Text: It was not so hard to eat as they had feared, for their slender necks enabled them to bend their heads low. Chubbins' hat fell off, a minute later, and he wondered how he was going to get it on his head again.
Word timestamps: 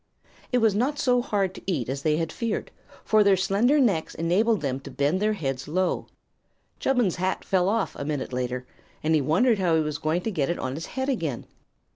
It 0.51 0.57
was 0.57 0.73
not 0.73 0.97
so 0.97 1.21
hard 1.21 1.53
to 1.53 1.61
eat 1.67 1.87
as 1.87 2.01
they 2.01 2.17
had 2.17 2.31
feared, 2.31 2.71
for 3.03 3.23
their 3.23 3.37
slender 3.37 3.79
necks 3.79 4.15
enabled 4.15 4.61
them 4.61 4.79
to 4.79 4.89
bend 4.89 5.19
their 5.19 5.33
heads 5.33 5.67
low. 5.67 6.07
Chubbins' 6.79 7.17
hat 7.17 7.45
fell 7.45 7.69
off, 7.69 7.95
a 7.95 8.03
minute 8.03 8.33
later, 8.33 8.65
and 9.03 9.13
he 9.13 9.21
wondered 9.21 9.59
how 9.59 9.75
he 9.75 9.81
was 9.83 9.99
going 9.99 10.21
to 10.21 10.31
get 10.31 10.49
it 10.49 10.57
on 10.57 10.73
his 10.73 10.87
head 10.87 11.07
again. 11.07 11.45